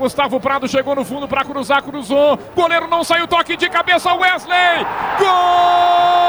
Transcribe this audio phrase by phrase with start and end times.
[0.00, 2.38] Gustavo Prado chegou no fundo para cruzar, cruzou.
[2.54, 4.86] Goleiro não saiu, toque de cabeça, Wesley!
[5.18, 6.27] Gol!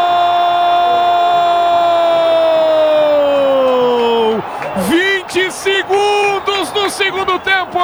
[6.20, 7.80] Segundos do segundo tempo!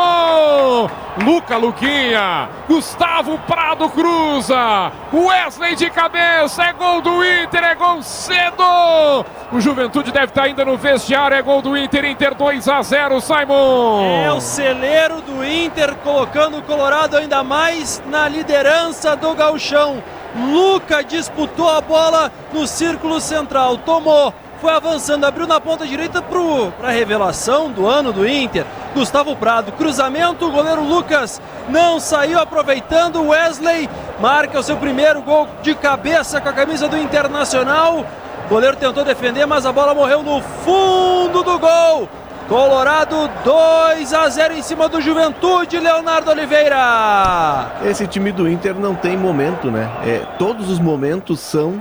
[1.24, 9.26] Luca Luquinha, Gustavo Prado cruza, Wesley de cabeça, é gol do Inter, é gol cedo!
[9.52, 13.22] O Juventude deve estar ainda no vestiário, é gol do Inter, Inter 2 a 0,
[13.22, 14.24] Simon!
[14.26, 20.04] É o celeiro do Inter, colocando o Colorado ainda mais na liderança do gauchão.
[20.36, 24.34] Luca disputou a bola no círculo central, tomou
[24.66, 28.66] foi avançando, abriu na ponta direita para a revelação do ano do Inter.
[28.96, 33.28] Gustavo Prado, cruzamento, o goleiro Lucas não saiu aproveitando.
[33.28, 33.88] Wesley
[34.20, 38.04] marca o seu primeiro gol de cabeça com a camisa do Internacional.
[38.44, 42.10] O goleiro tentou defender, mas a bola morreu no fundo do gol.
[42.50, 47.72] Colorado 2 a 0 em cima do Juventude, Leonardo Oliveira.
[47.84, 49.92] Esse time do Inter não tem momento, né?
[50.04, 51.80] É, todos os momentos são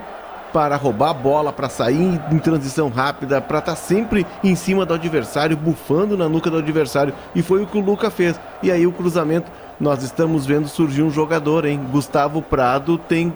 [0.54, 4.86] para roubar a bola, para sair em transição rápida, para estar tá sempre em cima
[4.86, 7.12] do adversário, bufando na nuca do adversário.
[7.34, 8.38] E foi o que o Luca fez.
[8.62, 11.80] E aí o cruzamento, nós estamos vendo surgir um jogador, hein?
[11.90, 13.34] Gustavo Prado tem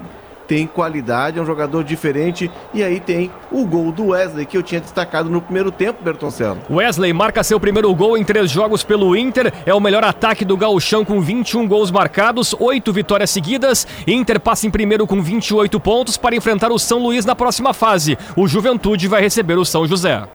[0.48, 2.50] tem qualidade, é um jogador diferente.
[2.72, 6.58] E aí tem o gol do Wesley, que eu tinha destacado no primeiro tempo, Bertoncello.
[6.70, 9.52] Wesley marca seu primeiro gol em três jogos pelo Inter.
[9.66, 13.86] É o melhor ataque do Gauchão com 21 gols marcados, oito vitórias seguidas.
[14.06, 18.16] Inter passa em primeiro com 28 pontos para enfrentar o São Luís na próxima fase.
[18.34, 20.22] O Juventude vai receber o São José.